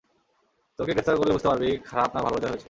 তোকে 0.79 0.91
গ্রেফতার 0.91 1.15
করলে 1.17 1.33
বুঝতে 1.33 1.49
পারবি 1.49 1.69
খারাপ 1.85 2.09
না 2.15 2.19
ভালোর 2.21 2.39
জয় 2.39 2.49
হয়েছে। 2.49 2.59